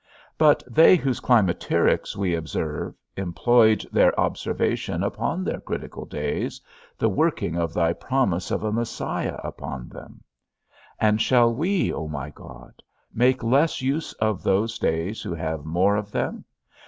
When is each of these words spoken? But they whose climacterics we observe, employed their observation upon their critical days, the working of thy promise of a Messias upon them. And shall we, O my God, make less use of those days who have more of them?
But 0.35 0.63
they 0.65 0.95
whose 0.95 1.19
climacterics 1.19 2.15
we 2.15 2.33
observe, 2.33 2.95
employed 3.15 3.85
their 3.91 4.19
observation 4.19 5.03
upon 5.03 5.43
their 5.43 5.59
critical 5.59 6.05
days, 6.05 6.59
the 6.97 7.07
working 7.07 7.55
of 7.55 7.71
thy 7.71 7.93
promise 7.93 8.49
of 8.49 8.63
a 8.63 8.71
Messias 8.71 9.39
upon 9.43 9.89
them. 9.89 10.23
And 10.99 11.21
shall 11.21 11.53
we, 11.53 11.93
O 11.93 12.07
my 12.07 12.31
God, 12.31 12.81
make 13.13 13.43
less 13.43 13.83
use 13.83 14.13
of 14.13 14.41
those 14.41 14.79
days 14.79 15.21
who 15.21 15.35
have 15.35 15.65
more 15.65 15.95
of 15.97 16.09
them? 16.11 16.45